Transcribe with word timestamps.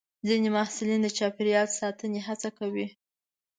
ځینې 0.27 0.49
محصلین 0.55 0.99
د 1.03 1.07
چاپېریال 1.17 1.67
ساتنې 1.79 2.19
هڅه 2.27 2.49
کوي. 2.59 2.87